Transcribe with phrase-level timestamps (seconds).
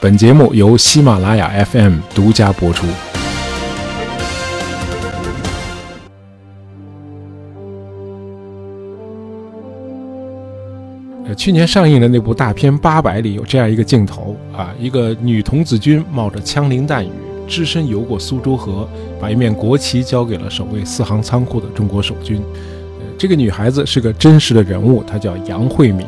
[0.00, 2.86] 本节目由喜马拉雅 FM 独家播出。
[11.36, 17.10] 去年上映的那部大片《八百》里有这样一个镜头啊，一个女童子军冒着枪林弹雨，
[17.48, 18.88] 只身游过苏州河，
[19.20, 22.40] 把一面国旗交给了守卫四行仓库的中国守军。
[22.54, 26.06] 呃，这个女孩子是个真实的人物，她叫杨慧敏。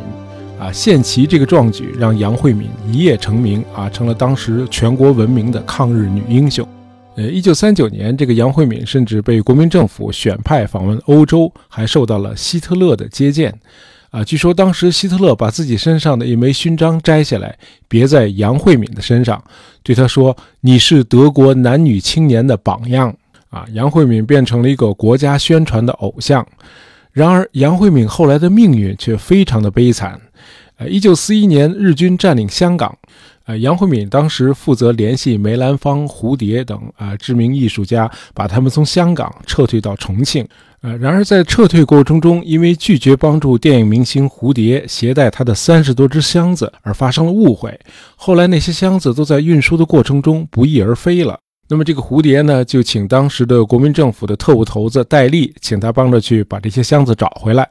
[0.60, 6.68] 啊，献旗这个壮举让杨慧敏一夜成名啊，成了当时全国闻名的抗日女英雄。
[7.16, 13.58] 呃，一九三九年，这个杨慧敏甚至被国民政府选派访问欧洲，还受到了希特勒的接见。
[14.10, 17.56] 啊，据说当时希特勒把自己身上的一枚勋章摘下来，
[17.88, 19.42] 别在杨慧敏的身上，
[19.82, 23.16] 对他说：“你是德国男女青年的榜样。”
[23.48, 26.46] 啊，杨慧敏变成了一个国家宣传的偶像。
[27.12, 30.20] 然而，杨慧敏后来的命运却非常的悲惨。
[30.80, 32.96] 呃，一九四一年，日军占领香港，
[33.44, 40.42] 呃，杨慧敏当时负责联系梅兰芳、蝴蝶等啊知名艺术家，把他们从香港撤退到重庆。
[40.80, 47.78] 呃，然而在撤退过程中，因为拒绝帮助电影明星蝴蝶携带他的三十多只箱子而发生了误会，
[48.16, 51.38] 后来那些箱子都在运输的过程中不翼而飞了。
[51.68, 57.68] 那么这个蝴蝶呢，就请当时的国民政府的特务头子戴笠，请他帮着去把这些箱子找回来。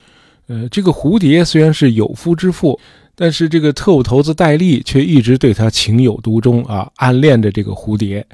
[0.47, 2.79] 呃，这个蝴蝶虽然是有夫之妇。
[3.21, 8.25] 但是这个特务头子戴笠却一直对他情有独钟啊，暗恋着这个蝴蝶。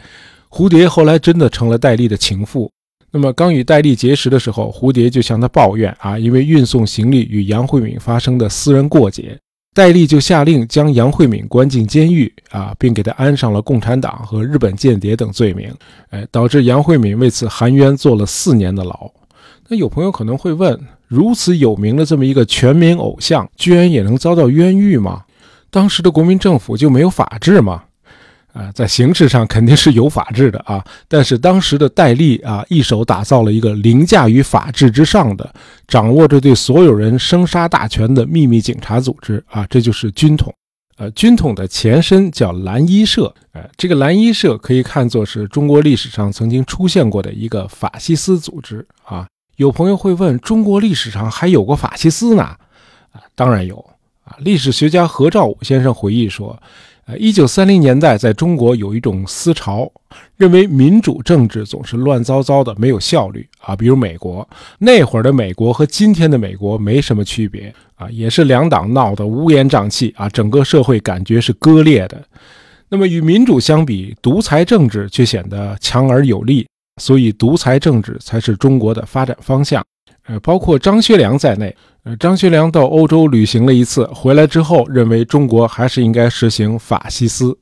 [0.48, 2.70] 蝴蝶后来真的成了戴笠的情妇。
[3.10, 9.36] 那么刚与戴笠结识的时候，蝴蝶就向他抱怨啊，因为运送行李与杨慧敏发生的私人过节，
[9.74, 15.74] 戴笠就下令将杨慧敏关进监狱啊，并给他安上了共产党和日本间谍等罪名，
[16.12, 19.12] 哎，导致杨慧敏为此含冤坐了四年的牢。
[19.68, 20.80] 那有朋友可能会问。
[21.08, 25.24] 如此有名的这么一个全民偶像，居然也能遭到冤狱吗？
[25.70, 27.84] 当时的国民政府就没有法治吗？
[28.54, 35.54] 啊，在形式上肯定是有法治的啊，但是当时的戴笠啊，一手打造了一个凌驾于法治之上的，
[35.90, 40.54] 掌握着对所有人生杀大权的秘密警察组织啊，这就是军统。
[40.98, 49.28] 呃，军统的前身叫蓝衣社，呃，这个蓝衣社可以看作是中国历史上曾经出现过的一个法西斯组织啊。
[49.56, 52.44] 有朋友会问：中国历史上还有过法西斯呢？
[52.44, 53.78] 啊，当然有
[54.26, 54.36] 啊！
[54.40, 56.62] 历史学家何兆武先生回忆说，
[57.06, 59.90] 呃，一九三零年代在中国有一种思潮，
[60.36, 63.74] 认为民主政治总是乱糟糟的，没有效率啊。
[63.74, 64.46] 比如美国
[64.80, 72.22] 那会儿的美国和今天的美国没什么区别啊，也是两党闹得乌烟瘴气啊，整个社会感觉是割裂的。
[72.90, 76.68] 那么与民主相比，独裁政治却显得强而有力。
[77.02, 79.86] 所以，独裁政治才是中国的发展方向。
[80.28, 81.76] 呃，包括张学良在内。
[82.04, 87.58] 呃，张学良到欧洲旅行了一次，回来之后认为中国还是应该实行法西斯。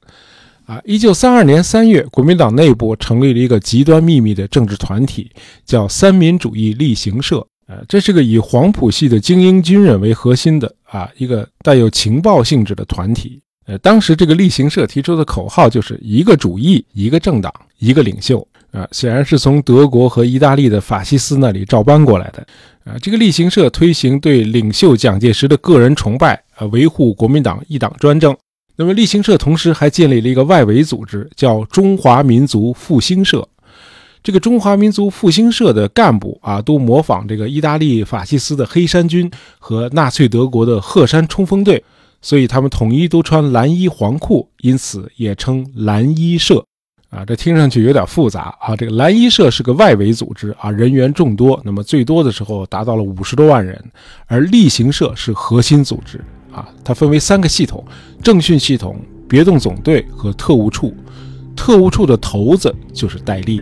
[0.65, 5.31] 啊，一九三二年三月，国民党内部成立了一个极端秘密的政治团体，
[5.65, 7.45] 叫三民主义力行社。
[7.67, 13.41] 呃，这是个以黄埔系的精英军人为核心的啊，一个带有情报性质的团体。
[13.65, 18.45] 呃，当时这个力行社提出的口号就是一个主义、一个政党、一个领袖。
[18.73, 22.45] 啊，显然是从德国和意大利的法西斯那里照搬过来的。
[22.83, 28.35] 啊，这个力行社推行对领袖蒋介石的个人崇拜，啊，维护国民党一党专政。
[28.75, 33.47] 那么，力行社同时还建立了一个外围组织，叫中华民族复兴社。
[34.23, 39.29] 这个中华民族复兴社的干部啊，都模仿这个意大利法西斯的黑山军
[39.59, 41.83] 和纳粹德国的鹤山冲锋队，
[42.21, 46.65] 所以他们统一都穿蓝衣黄裤，因此也称蓝衣社。
[47.13, 48.75] 啊，这听上去有点复杂啊！
[48.75, 53.79] 这个蓝衣社是个外围组织啊，人员众多，那么最多的时候达到了五十多万人。
[54.25, 56.19] 而例行社是核心组织
[56.51, 57.85] 啊，它分为三个系统：
[58.23, 60.91] 政训系统、别动总队和特务处。
[61.55, 63.61] 特务处的头子就是戴笠。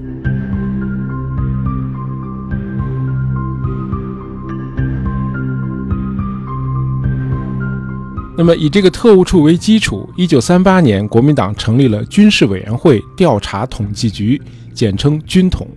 [8.41, 14.41] 那么，以这个特务处为基础，一九三八年，国民党成立了军事委员会调查统计局，
[14.73, 15.67] 简称军统。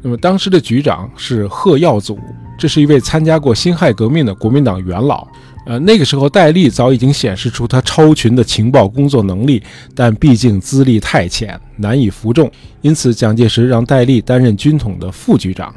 [0.00, 2.16] 那么，当时的局长是贺耀祖，
[2.56, 5.26] 这是一位参加过辛亥革命的国民党元老。
[5.66, 9.60] 呃，那个时候戴笠早已经显示出他超群的情报工作能力，
[9.92, 12.48] 但毕竟资历太浅，难以服众，
[12.82, 15.74] 因此蒋介石让戴笠担任军统的副局长。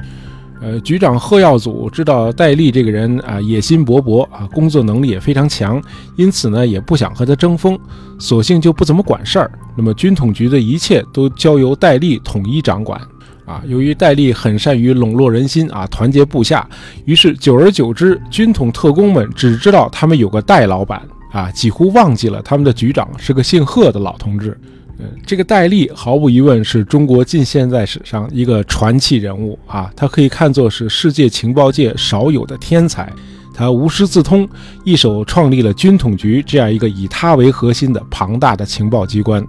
[0.66, 5.80] 呃，局长贺耀祖知道戴笠这个人啊，野心勃勃啊，工作能力也非常强，
[6.16, 7.78] 因此呢，也不想和他争锋，
[8.18, 9.52] 索性就不怎么管事儿。
[9.78, 13.00] 那么军统局的一切都交由戴笠统一掌管。
[13.46, 16.68] 啊，由于戴笠很善于笼络人心啊，团结部下，
[17.06, 21.00] 于是久而久之，军统特工们只知道他们有个戴老板
[21.32, 24.60] 啊，几乎忘记了他们的局长是个姓贺的老同志。
[25.26, 33.12] 这个戴笠毫无疑问是中国近现代史上一个传奇人物啊，他可以看作是世界情报界少有的天才。
[33.54, 34.48] 他无师自通，
[34.84, 39.46] 一手创立了军统局这样一个以他为核心的庞大的情报机关。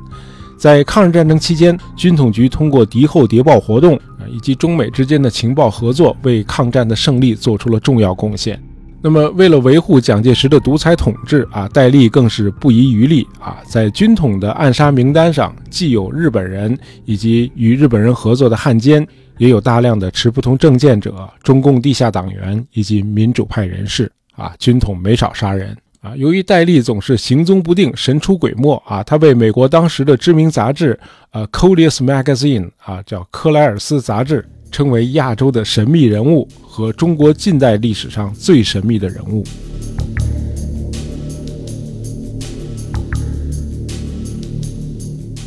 [0.57, 8.61] 在抗日战争期间，军统局通过敌后谍报活动啊，以及中美之间的情报合作，为抗战的胜利做出了重要贡献。
[9.07, 19.07] 那么，为了维护蒋介石的独裁统治啊，戴笠更是不遗余力啊，在军统的暗杀名单上，既有日本人以及与日本人合作的汉奸，
[19.39, 25.77] 也有大量的持不同政见者、中共地下党员以及民主派人士啊，军统没少杀人。
[26.01, 30.99] 啊，由于戴笠总是行踪不定、神出鬼没啊，他被美国当时的知名杂志
[31.31, 34.45] 呃《Coleus Magazine》啊，叫科莱尔斯杂志，
[34.77, 39.43] 称为亚洲的神秘人物和中国近代历史上最神秘的人物。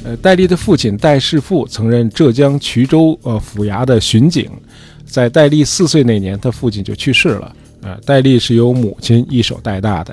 [0.03, 4.49] 呃，戴笠的父亲戴世富曾任浙江衢州呃府衙的巡警，
[5.05, 7.55] 在戴笠四岁那年，他父亲就去世了。
[7.83, 10.11] 呃，戴笠是由母亲一手带大的。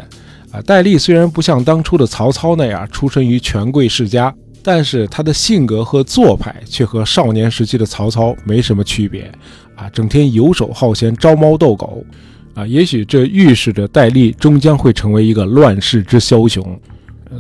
[0.51, 4.35] 啊，戴笠虽然不像当初的曹操那样出身于权贵世家，
[4.67, 9.31] 但是他的性格和做派却和少年时期的曹操没什么区别。
[9.77, 12.05] 啊，整天游手好闲，招猫逗狗。
[12.53, 16.77] 啊，也许这预示着戴笠终将会成为一个乱世之枭雄。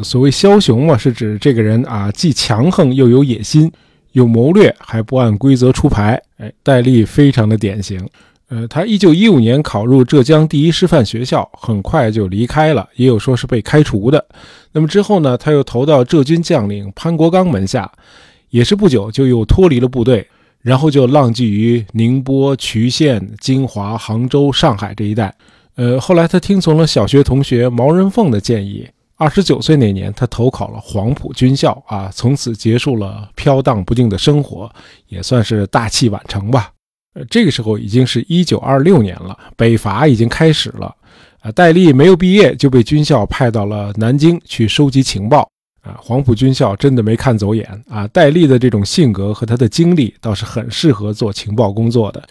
[0.05, 3.73] 所谓枭雄嘛，是指这个人啊，既强横又有野心，
[4.13, 6.23] 有谋略，还不按规则出牌。
[6.37, 8.09] 哎，戴笠非常的典型。
[8.49, 14.25] 呃，他一九一五年考入浙江第一师范学校，很快就离开了，也有说是被开除的。
[14.71, 17.91] 那么之后呢，他又投到浙军将领潘国刚门下，
[18.51, 20.25] 也是不久就又脱离了部队，
[20.63, 25.35] 然后就浪迹于宁波、衢县、金华、杭州、上海这一带。
[25.75, 34.71] 呃，后来他听从了小学同学毛人凤的建议，二十九岁那年，他投考了黄埔军校啊，从此结束了飘荡不定的生活，
[35.09, 36.71] 也算是大器晚成吧。
[37.29, 40.95] 这个时候已经是一九二六年了，北伐已经开始了。
[41.41, 45.49] 啊，戴笠没有毕业就被军校派到了南京去收集情报。
[45.83, 48.09] 啊，黄埔军校真的没看走眼啊。
[48.09, 52.23] 戴笠的这种性格和他的经历倒是很适合做情报工作的。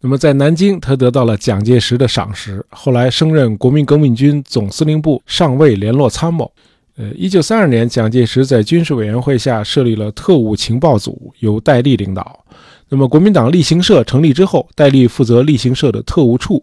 [0.00, 6.50] 那么在南京，他得到了蒋介石的赏识，后来升任国民革命军总司令部上尉联络参谋。
[6.96, 12.44] 呃，一九三二年，蒋介石在军事委员会下设立了特务情报组，由戴笠领导。
[12.90, 16.62] 那么，国民党例行社成立之后，戴笠负责例行社的特务处。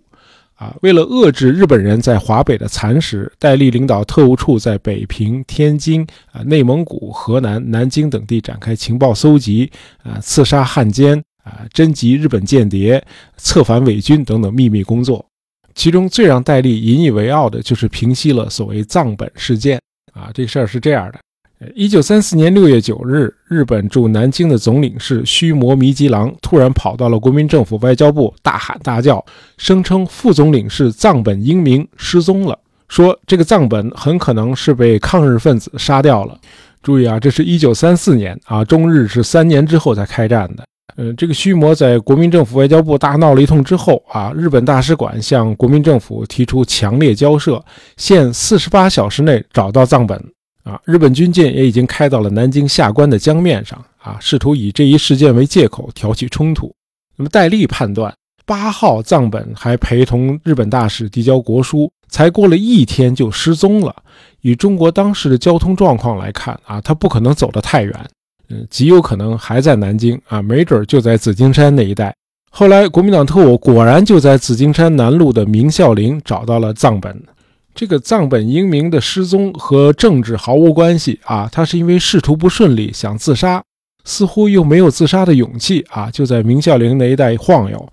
[0.55, 9.71] 啊，为了遏制日本人在华北的蚕食，戴笠领导特务处在北平、天津、啊内蒙古、河南、南京等地展开情报搜集，
[10.03, 13.01] 啊刺杀汉奸，啊侦集日本间谍，
[13.37, 15.23] 策反伪军等等秘密工作。
[15.75, 19.79] 其中最让戴笠引以为傲的就是平息了所谓藏本事件。
[20.11, 21.19] 啊，这个事儿是这样的。
[21.73, 29.25] 一九三四年六月九日，日本驻南京的总领事须磨弥吉郎突然跑到了国民政府外交部，大喊大叫，
[29.57, 32.59] 声称副总领事藏本英明失踪了，
[32.89, 36.37] 说这个藏本很可能是被抗日分子杀掉了。
[36.83, 40.63] 注意啊，这是一九三四年啊，中日是三年之后才开战的。
[40.95, 47.63] 呃，这个须磨在国民政府外交部大闹了一通之后啊，日本大使馆向国民政府提出强烈交涉，
[47.97, 50.23] 限四十八小时内找到藏本。
[50.67, 56.73] 啊，日本军舰也已经开到了南京下关的江面上啊，试图以这一事件为借口挑起冲突。
[57.15, 58.13] 那么戴笠判断，
[58.45, 63.95] 八号藏本还陪同日本大使递交国书，才过了一天就失踪了。
[64.41, 67.93] 以中国当时的交通状况来看啊，他不可能走得太远，
[68.49, 72.13] 嗯，极有可能还在南京啊，没准就在紫金山那一带。
[72.51, 77.23] 后来国民党特务果然就在紫金山南路的明孝陵找到了藏本。
[77.77, 83.63] 这个藏本英明的失踪和政治毫无关系啊，他是因为仕途不顺利想自杀，
[84.03, 87.89] 似乎又没有自杀的勇气啊，就在明孝陵那一带晃悠。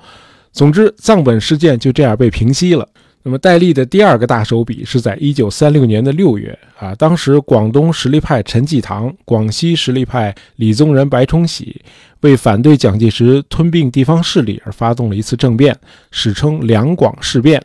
[0.52, 2.88] 总之，藏本事件就这样被平息了。
[3.22, 11.78] 那么，戴笠的第二个大手笔是在一九三六年的六月啊，当时广东实力派陈济棠、广西实力派李宗仁、白崇禧
[12.20, 15.76] 为反对蒋介石吞并地方势力而发动了一次政变，
[16.10, 17.62] 史称两广事变。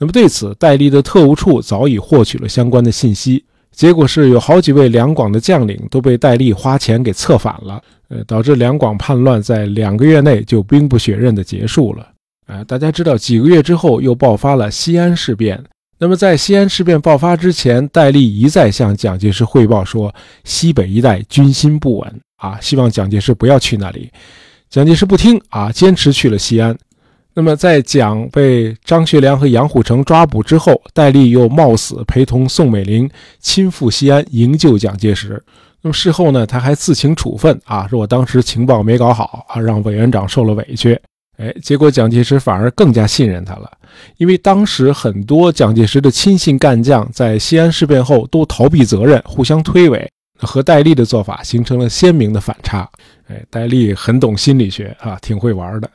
[0.00, 12.08] 那么对此，戴笠的特务处早已获取了相关的信息，结果是有好几位两广的将领都被戴笠花钱给策反了，呃，导致两广叛乱在两个月内就兵不血刃的结束了。
[12.46, 15.62] 啊，大家知道，几个月之后又爆发了西安事变。
[15.98, 20.12] 那么在西安事变爆发之前，戴笠一再向蒋介石汇报说，
[20.44, 24.10] 西北一带军心不稳啊，希望蒋介石不要去那里。
[24.70, 26.74] 蒋介石不听啊，坚持去了西安。
[27.32, 33.08] 那么在蒋被张学良和杨虎城抓捕之后，戴笠又冒死陪同宋美龄
[33.38, 35.42] 亲赴西安营救蒋介石。
[35.80, 41.00] 那么事后呢，他还自请处分啊，说我当时情报没搞好啊，让委员长受了委屈。
[41.38, 43.70] 哎，结果蒋介石反而更加信任他了，
[44.18, 50.06] 因为当时很多蒋介石的亲信干将在西安事变后都逃避责任，互相推诿，
[50.38, 52.86] 和戴笠的做法形成了鲜明的反差。
[53.28, 55.90] 哎，戴笠很懂心理学啊，挺会玩的。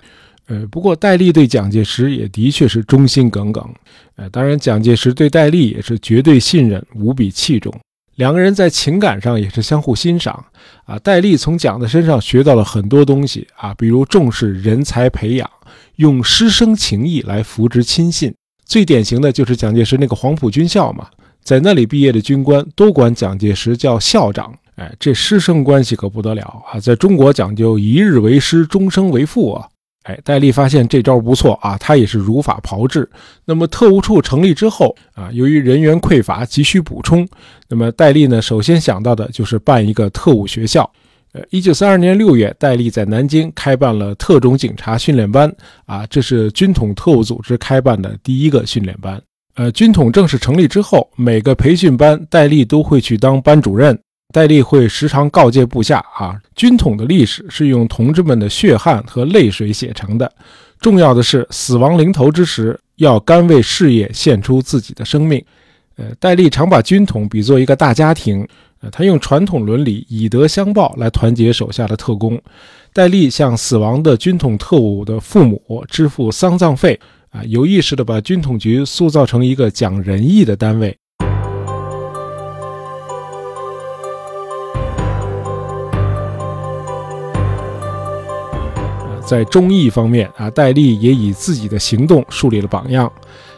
[0.47, 3.67] 呃，不过戴笠对蒋介石也的确是忠心耿耿。
[4.15, 7.73] 呃，当然蒋介石对戴笠也是绝对信任，无比器重。
[8.15, 10.45] 两个人在情感上也是相互欣赏
[10.85, 10.97] 啊。
[10.99, 15.49] 戴笠从蒋的身上学到了很多东西啊，比如重视人才培养，
[15.97, 18.33] 用师生情谊来扶植亲信。
[18.65, 21.07] 最典型的就是蒋介石那个黄埔军校嘛，
[21.43, 24.53] 在那里毕业的军官都管蒋介石叫校长。
[24.75, 26.79] 哎，这师生关系可不得了啊！
[26.79, 29.67] 在中国讲究一日为师，终生为父啊。
[30.05, 33.09] 哎，戴笠发现这招不错啊，他也是如法炮制。
[33.43, 37.27] 那么特务处成立之后啊，由于人员匮乏，急需补充。
[37.67, 40.87] 那么戴笠呢，首先想到的就是办一个特务学校。
[41.33, 45.51] 呃，一九三二年六月，戴笠在南京开办了特种警察训练班
[45.85, 49.19] 啊，这是军统特务组织开办的第一个训练班。
[49.55, 53.97] 呃，军统正式成立之后，每个培训班戴笠都会去当班主任。
[54.35, 60.29] 戴笠会时常告诫部下啊，军统的历史是用同志们的血汗和泪水写成的。
[60.81, 65.41] 重要的是，死亡临头之时，要甘为事业献出自己的生命。
[65.95, 68.45] 呃，戴笠常把军统比作一个大家庭，
[68.81, 72.37] 呃，他用传统伦理以德相报来团结手下的特工。
[72.91, 76.99] 戴笠向死亡的军统特务的父母支付丧葬费，
[77.29, 80.93] 啊，有意识地把军统局塑造成一个讲仁义的单位。
[89.25, 93.11] 在忠义方面啊，戴笠也以自己的行动树立了榜样。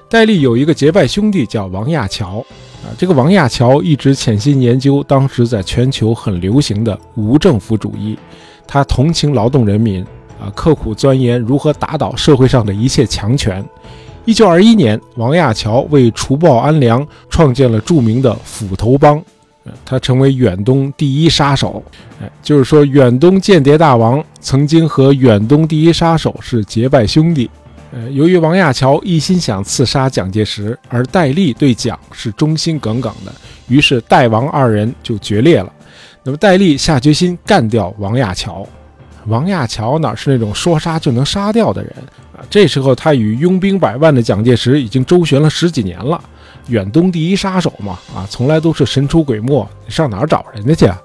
[0.10, 2.40] 戴笠有一个结拜兄弟叫王亚樵
[2.82, 8.18] 啊，这个王亚樵一直潜心研究当时在全球很流行的无政府主义，
[8.66, 10.02] 他同情劳动人民
[10.40, 13.64] 啊，刻苦钻研如何打倒社会上的一切强权。
[14.24, 19.22] 一九二一年，王亚樵为除暴安良创建了著名的斧头帮。
[19.86, 21.84] 他成为远东第一杀手，
[22.22, 27.50] 哎，就是说远东间谍大王曾经和远东第一杀手是结拜兄弟。
[27.92, 33.32] 呃，由于王亚樵一心想刺杀蒋介石，而戴笠对蒋是忠心耿耿的，
[33.70, 35.72] 于是戴王二人就决裂了。
[36.24, 38.68] 那么戴笠下决心干掉王亚樵。
[39.28, 41.94] 王亚樵哪是那种说杀就能杀掉的人
[42.34, 42.44] 啊？
[42.50, 46.22] 这时候他与拥兵百万的蒋介石已经周旋了十几年了。
[46.68, 50.86] 远东第一杀手嘛，啊，从来都是神出鬼没，上哪儿找人家去？
[50.86, 51.02] 啊？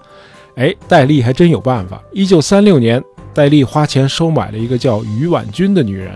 [0.57, 2.02] 哎，戴笠还真有办法。
[2.12, 3.02] 一九三六年，
[3.33, 6.12] 戴笠花钱收买了一个叫于婉君的女人，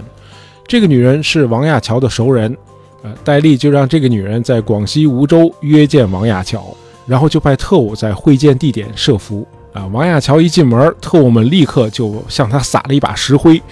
[0.66, 2.54] 这个女人是王亚樵的熟人，
[3.02, 6.76] 呃，戴笠就让这个女人在广西梧州约见王亚樵，
[7.06, 9.46] 然后就派特务在会见地点设伏。
[9.72, 13.62] 啊，王亚樵一进门，特务们立刻就向他撒了一把石灰，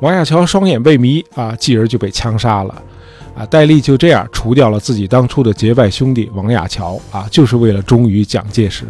[0.00, 2.82] 王亚樵双眼被迷，啊，继而就被枪杀了。
[3.36, 8.86] 啊，戴笠就这样除掉了自己当初的结拜兄弟王亚樵啊，就是为了忠于蒋介石。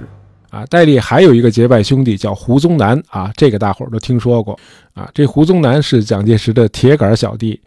[0.51, 4.57] 啊，戴笠还有一个结拜兄弟叫胡宗南啊，这个大伙儿都听说过
[4.93, 5.11] 啊。
[5.13, 7.61] 这胡宗南是蒋介石的铁杆小弟。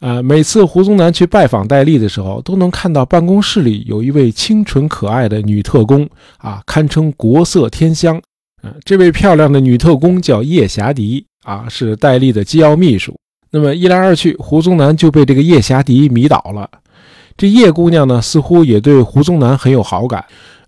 [0.00, 6.06] 啊，每次胡宗南去拜访戴笠的时候，都能看到办公室里有一位清纯可爱的女特工
[6.36, 8.20] 啊，堪称国色天香。
[8.62, 13.16] 啊，这位漂亮的女特工叫叶霞迪啊，是戴笠的机要秘书。
[13.50, 16.68] 那么一来二去，胡宗南就被这个叶霞迪迷倒了。
[17.36, 20.24] 这叶姑娘呢，似乎也对胡宗南很有好感。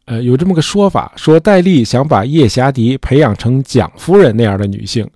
[0.07, 5.09] 呃，有这么个说法，说戴笠想把叶霞迪培养成蒋夫人那样的女性，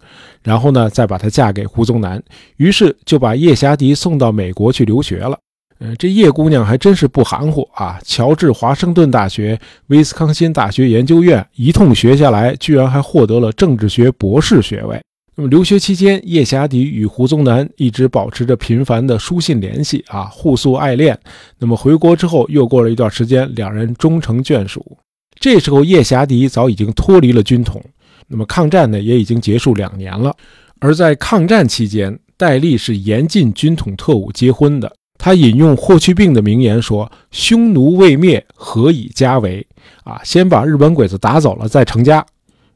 [0.42, 2.22] 然后呢，再把她嫁给胡宗南。
[2.58, 5.36] 于是就把叶霞迪送到美国去留学了。
[5.80, 7.98] 呃，这叶姑娘还真是不含糊啊！
[8.04, 15.00] 乔治华盛顿大学、威斯康辛大学研究院一通学下来，居然还获得了政治学博士学位。
[15.36, 21.18] 那么留学期间，叶霞迪与胡宗南一直保持着频繁的书信联系啊，互诉爱恋。
[21.58, 24.96] 那么回国之后，又过了一段时间，两人终成眷属。
[25.40, 27.82] 这时候，叶霞迪早已经脱离了军统，
[28.28, 30.32] 那么抗战呢，也已经结束两年了。
[30.78, 34.92] 而在抗战期间，戴笠是严禁军统特务结婚的。
[35.18, 39.66] 他引用霍去病的名言说：“匈奴未灭，何以家为？”
[40.04, 42.24] 啊，先把日本鬼子打走了，再成家。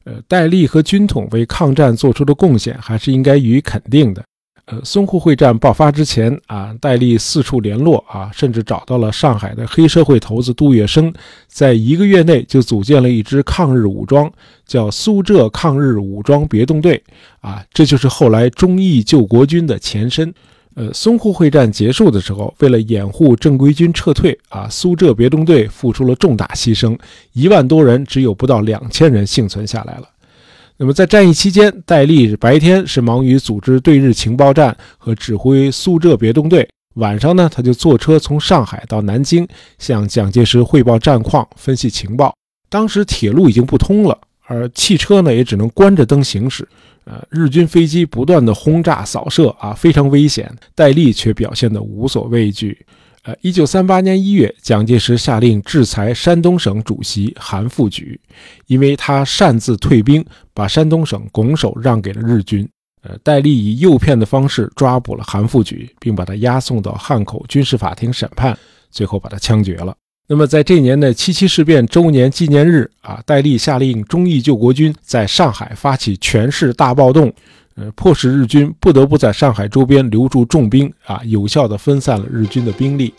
[0.08, 4.24] 呃，戴笠和军统为抗战做出的贡献还是应该予以肯定的。
[4.64, 11.12] 呃，淞沪会战爆发之前啊，戴笠四处联络啊，甚至找到了上海的黑社会头子杜月笙，
[11.46, 14.30] 在一个月内就组建了一支抗日武装，
[14.66, 17.02] 叫苏浙抗日武装别动队
[17.40, 20.32] 啊，这就是后来忠义救国军的前身。
[20.78, 26.96] 呃，淞沪会战结束的时候，为了掩护正规军撤退，啊，苏浙别动队付出了重大牺牲，
[27.32, 30.08] 一万多人只有不到两千人幸存下来了。
[30.76, 39.44] 那么在战役期间，戴笠白天是忙于组织对日情报站和指挥苏浙别动队，晚上呢，他就坐车从上海到南京，
[39.80, 42.32] 向蒋介石汇报战况、分析情报。
[42.68, 44.16] 当时铁路已经不通了，
[44.46, 46.68] 而汽车呢也只能关着灯行驶。
[47.10, 50.54] 呃，日军飞机不断的轰炸扫射啊，非常危险。
[50.74, 52.84] 戴笠却表现得无所畏惧。
[53.22, 58.18] 呃，一九三八年一月，蒋介石下令制裁山东省主席韩复榘，
[58.66, 60.22] 因为他擅自退兵，
[60.52, 62.68] 把山东省拱手让给了日军。
[63.00, 68.54] 呃，戴笠以诱骗的方式抓捕了韩复榘，并把他押送到汉口军事法庭审判，
[68.90, 69.96] 最后把他枪决了。
[70.30, 77.32] 那么，在这年的七七事变周年纪念日啊，戴笠下令忠义救国军在上海发起全市大暴动，
[77.76, 83.14] 呃，迫使日军不得不在上海周边留驻重兵啊，有效的分散了日军的兵力。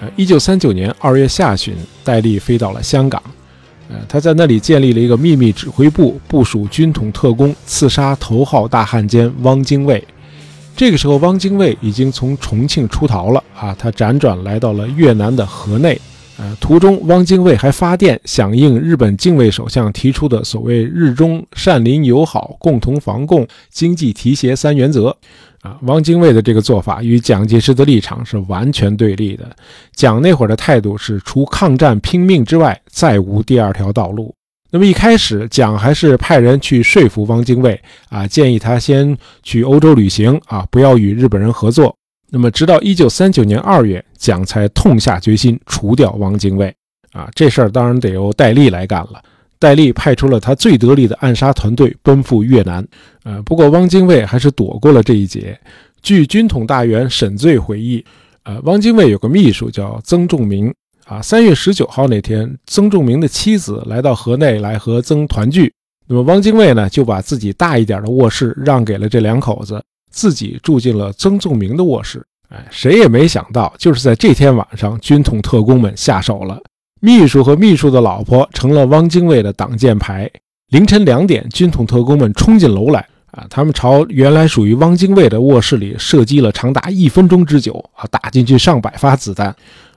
[0.00, 1.74] 呃，一九三九年二月下旬，
[2.04, 3.20] 戴笠飞到了香港。
[3.90, 10.02] 呃，他在那里建立了一个秘密指挥部，部署军统特工，刺杀头号大汉奸汪精卫。
[10.76, 16.00] 这个时候，汪精卫已经从重庆出逃了啊，他辗转来到了越南的河内。
[16.38, 25.14] 呃，途中，汪精卫还发电响应日本近卫首相提出的所谓“日中善邻友好，共同防共，经济提携三原则”。
[25.62, 29.48] 啊，汪精卫的这个做法与蒋介石的立场是完全对立的。
[29.94, 34.34] 蒋那会儿的态度是，除抗战拼命之外，再无第二条道路。
[34.70, 41.94] 那么一开始，蒋还是派人去说服汪精卫，啊，建议他先去欧洲旅行，啊，不要与日本人合作。
[42.30, 46.72] 那么直到一九三九年二月，蒋才痛下决心除掉汪精卫。
[47.12, 49.20] 啊，这事儿当然得由戴笠来干了。
[49.60, 52.84] 戴笠派出了他最得力的暗杀团队奔赴越南，
[53.24, 55.56] 呃，不过汪精卫还是躲过了这一劫。
[56.02, 58.02] 据军统大员沈醉回忆，
[58.44, 60.72] 呃，汪精卫有个秘书叫曾仲明，
[61.04, 65.70] 啊，三月十九号那天，曾仲明的妻子来到河内来和曾团聚，
[66.08, 72.24] 那么汪精卫呢就把自己大一点的卧室让给了这两口子，自己住进了曾仲明的卧室。
[72.48, 76.58] 哎，谁也没想到，就是在这天晚上，军统特工们下手了。
[77.02, 80.30] 秘书和秘书的老婆成了汪精卫的挡箭牌。
[80.68, 83.00] 凌晨两点，军统特工们冲进楼来，
[83.32, 89.48] 啊，他们朝原来属于汪精卫的卧室里射击了长达一分钟之久，啊，打进去上百发子弹，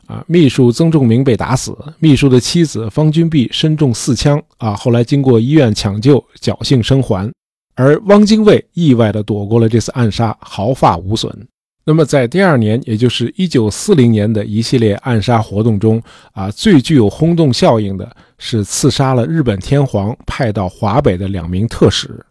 [0.07, 7.29] 啊，秘书曾仲明被打死，秘书的妻子方君碧身中四枪，啊，后来经过医院抢救，侥幸生还，
[7.75, 11.47] 而汪精卫意外地躲过了这次暗杀，毫发无损。
[11.85, 22.25] 那么，在第二年，也就是一九四零年的一系列暗杀活动中，啊，最具有轰动效应的是刺杀了日本天皇派到华北的两名特使，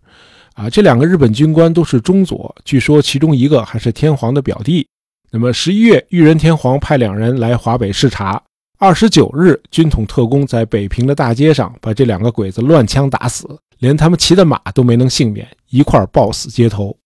[0.55, 4.87] 啊，这两个日本军官都是中佐，据说其中一个还是天皇的表弟。
[5.31, 8.43] 那么，十一月，裕仁天皇派两人来华北视察。
[8.79, 13.47] 二十九日，军统特工在北平的大街上把这两个鬼子乱枪打死，
[13.79, 16.97] 连他们骑的马都没能幸免，一块儿暴死街头。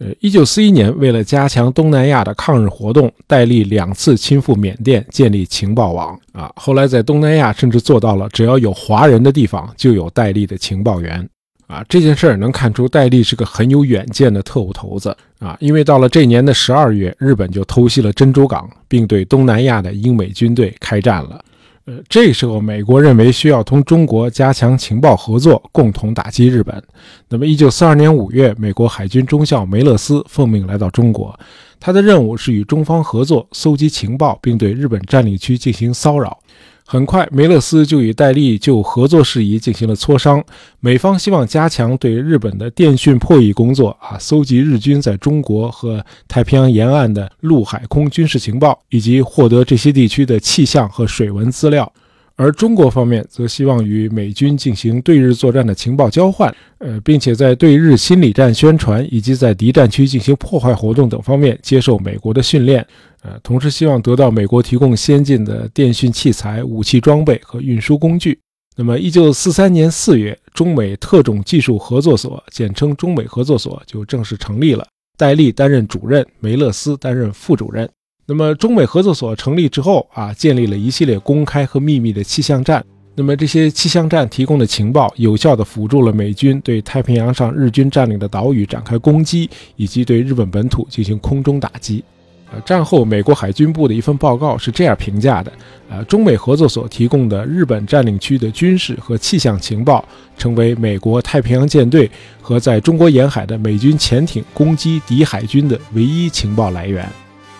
[0.00, 6.50] 呃，一九四一年，为了加强东南亚的抗日活动，戴笠两次亲赴缅甸建立情报网啊。
[6.56, 11.26] 后来在东南亚甚至做到了，只要有华人的地方就有戴笠的情报员
[11.68, 11.84] 啊。
[11.88, 15.56] 这件事儿能看出戴笠是个很有远见的特务头子啊。
[15.60, 21.42] 因为到了这年的十二月，日本就偷袭了珍珠港，并对东南亚的英美军队开战了。
[21.86, 26.82] 呃，这时候美国认为需要同中国加强情报合作，共同打击日本。
[27.28, 31.38] 那么，一九四二年五月，美国海军中校梅勒斯奉命来到中国，
[31.78, 36.38] 他的任务是与中方合作，搜集情报，并对日本占领区进行骚扰。
[36.86, 40.44] 很快，梅勒斯就与戴笠就合作事宜进行了磋商。
[40.80, 51.90] 美方希望加强对日本的电讯破译工作，啊，搜集日军在中国和太平洋沿岸的陆海空军事情报，以及获得这些地区的气象和水文资料。
[52.36, 62.84] 而中国方面则希望与美军进行对日作战的情报交换，呃，并且在对日心理战宣传以及在敌战区进行破坏活动等方面接受美国的训练。
[63.22, 68.38] 呃，同时希望得到美国提供先进的电讯器材、武器装备和运输工具。
[68.76, 74.84] 那么，一九四三年四月，中美特种技术合作所（简称中美合作所）就正式成立了。
[75.16, 77.88] 戴笠担任主任，梅勒斯担任副主任。
[78.26, 82.82] 那么，中美合作所成立之后啊，建立了一系列公开和秘密的气象站。
[83.14, 92.02] 那么，这些气象站提供的情报，有效地辅助了美军对太平洋上日军占领的岛屿展开攻击，以及对日本本土进行空中打击。
[92.50, 95.52] 呃，战后美国海军部的一份报告是这样评价的：
[95.90, 100.02] 呃，中美合作所提供的日本占领区的军事和气象情报，
[100.38, 102.10] 成为美国太平洋舰队
[102.40, 107.06] 和在中国沿海的美军潜艇攻击敌海军的唯一情报来源。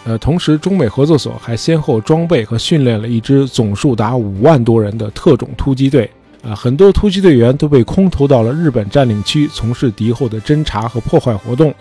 [0.04, 6.10] 呃，同时，中美合作所还先后装备和训练了一支总数达五万多人的特种突击队。
[6.42, 11.74] 啊，很多突击队员都被空投到了日本占领区，从事敌后的侦察和破坏活动。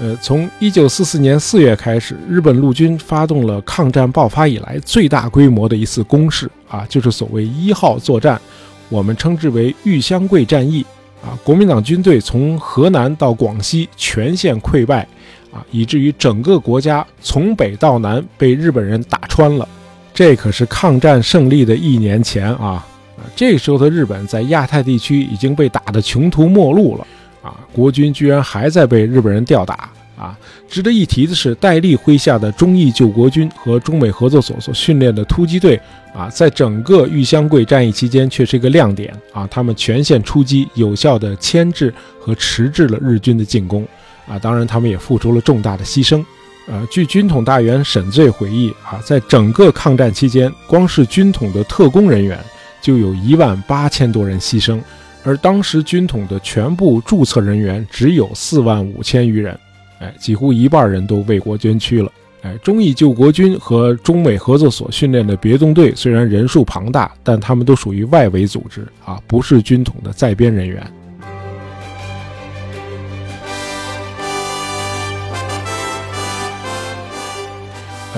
[0.00, 8.40] 呃，从一九四四年四月开始，日本陆军发动了抗战爆发以来最大规模的一次攻势啊，就是所谓一号作战，
[8.88, 10.84] 我们称之为玉香桂战役
[11.22, 11.38] 啊。
[11.44, 15.06] 国民党军队从河南到广西全线溃败
[15.52, 19.68] 啊，以至于整个国家从北到南被日本人打穿了。
[20.12, 22.84] 这可是抗战胜利的一年前啊
[23.16, 27.06] 啊，这时候的日本在亚太地区已经被打得穷途末路了。
[27.40, 30.36] 啊，国军居然还在被日本人吊打啊！
[30.68, 35.80] 值得一提的是，戴笠麾下的忠义救国军和中美合作所所训练的突击队
[36.12, 39.46] 啊，在整个玉香桂战役期间却是一个亮点啊！
[39.46, 43.86] 他们全线出击，有效地牵制和迟滞了日军的进攻
[44.28, 44.38] 啊！
[44.38, 46.24] 当然，他们也付出了重大的牺牲。
[46.66, 52.38] 呃，据军统大员沈醉回忆啊，在整个抗战期间，光是军统的特工人员
[52.82, 54.78] 就有一万八千多人牺牲。
[55.24, 59.58] 而当时军统的全部注册人员只有四万五千余人，
[59.98, 62.12] 哎，几乎一半人都为国捐躯了。
[62.42, 70.86] 哎，忠义救国军和中美合作所训练的别动队虽然人数庞大，但他们都属于外围组织啊，不是军统的在编人员。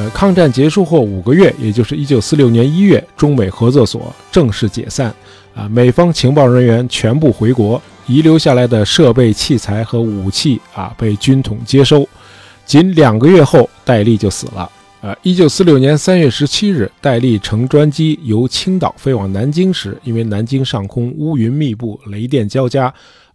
[0.01, 5.15] 呃，抗战结束后五个月，也就是一九四六年一月，中美合作所正式解散。
[5.55, 12.09] 啊，美方情报人员全部回国，遗留下来的设备、器材和武器啊，被军统接收。
[12.65, 14.71] 仅两个月后，戴笠就死了。
[15.03, 22.91] 呃，一九四六年三月十七日，戴笠乘专机由青岛飞往南京时，因为南京上空乌云密布、雷电交加，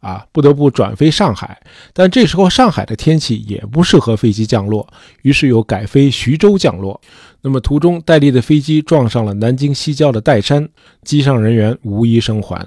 [0.06, 1.60] 啊，不得不转飞上海。
[1.92, 4.88] 但这时候上海的天气也不适合飞机降落，
[5.24, 7.02] 于是又改飞徐州降落。
[7.42, 10.70] 那么途中，戴笠的飞机撞上了南京西郊的岱山，
[11.04, 12.64] 机上人员无一生还。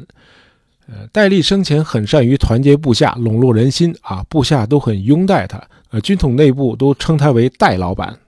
[0.88, 8.18] 呃，戴笠生前很善于团结部下，笼络人心啊，部下都很拥戴他，呃，军统内部都称他为戴老板，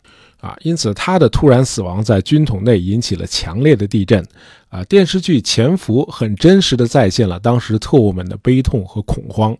[0.40, 4.24] 啊，因此他的突然死亡在军统内引起了强烈的地震，
[4.68, 9.57] 啊，电视剧《潜伏》很真实的再现了当时特务们的悲痛和恐慌。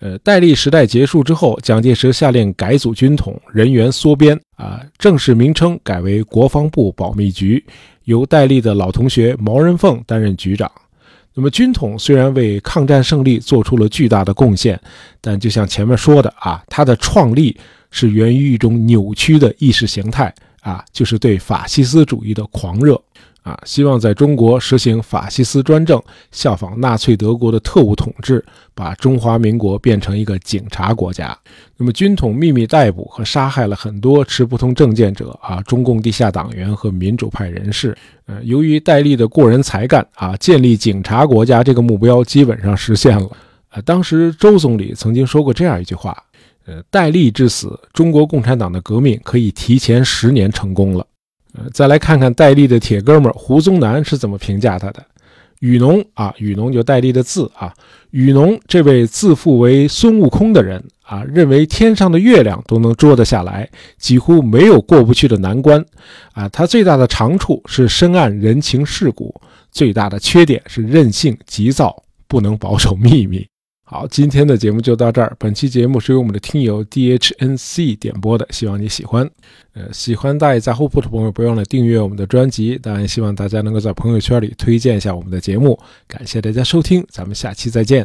[0.00, 7.64] 呃，戴笠时代结束之后，蒋介石下令改组军统，人员缩编啊，正式名称改为国防部保密局，
[8.04, 10.70] 由戴笠的老同学毛人凤担任局长。
[11.36, 14.80] 那么，军统虽然为抗战胜利做出了巨大的贡献，
[15.20, 17.56] 但就像前面说的啊，它的创立
[17.90, 23.00] 是源于一种扭曲的意识形态啊，就是对法西斯主义的狂热。
[23.44, 26.02] 啊，希望在中国实行法西斯专政，
[26.32, 28.42] 效仿纳粹德国的特务统治，
[28.74, 31.38] 把中华民国变成一个警察国家。
[31.76, 37.94] 那么，军统秘密逮捕和杀害了很多持不同政见者啊，中共地下党员和民主派人士。
[38.24, 43.28] 呃，由于戴笠的过人才干啊，建立警察国家这个目标基本上实现了。
[43.72, 46.16] 呃，当时周总理曾经说过这样一句话：
[46.64, 51.06] 呃，戴笠之死，中国共产党的革命可以提前十年成功了。
[51.56, 55.04] 呃，再来看看戴笠的铁哥们胡宗南是怎么评价他的。
[55.60, 57.72] 雨农啊，雨农就戴笠的字啊。
[58.10, 65.82] 雨农这位自负为孙悟空的人啊，认为天上的月亮都能捉得下来，几乎没有过不去的难关
[66.32, 66.48] 啊。
[66.50, 69.34] 他最大的长处是深谙人情世故，
[69.70, 73.46] 最大的缺点是任性急躁，不能保守秘密。
[73.94, 75.36] 好，今天的节目就到这儿。
[75.38, 79.30] 本期节目是由我们的听友 DHNC 点播的，希望你喜欢。
[79.72, 82.76] 呃，喜欢大爷在后铺的朋友，不要忘了订阅我们的专辑。
[82.76, 85.78] 当然，希望大家能够在朋友圈里推荐一下我们的节目。
[86.08, 88.04] 感谢大家收听，咱们下期再见。